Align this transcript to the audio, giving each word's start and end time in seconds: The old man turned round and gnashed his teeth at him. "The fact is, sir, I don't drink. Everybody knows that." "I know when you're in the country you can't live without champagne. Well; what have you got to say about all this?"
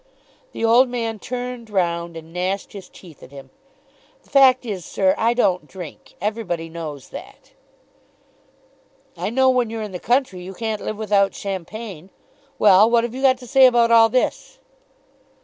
The 0.51 0.65
old 0.65 0.89
man 0.89 1.19
turned 1.19 1.69
round 1.69 2.17
and 2.17 2.33
gnashed 2.33 2.73
his 2.73 2.89
teeth 2.89 3.21
at 3.21 3.29
him. 3.29 3.51
"The 4.23 4.31
fact 4.31 4.65
is, 4.65 4.83
sir, 4.83 5.13
I 5.15 5.35
don't 5.35 5.67
drink. 5.67 6.15
Everybody 6.19 6.69
knows 6.69 7.09
that." 7.09 7.51
"I 9.15 9.29
know 9.29 9.51
when 9.51 9.69
you're 9.69 9.83
in 9.83 9.91
the 9.91 9.99
country 9.99 10.41
you 10.41 10.55
can't 10.55 10.81
live 10.81 10.97
without 10.97 11.35
champagne. 11.35 12.09
Well; 12.57 12.89
what 12.89 13.03
have 13.03 13.13
you 13.13 13.21
got 13.21 13.37
to 13.37 13.47
say 13.47 13.67
about 13.67 13.91
all 13.91 14.09
this?" 14.09 14.57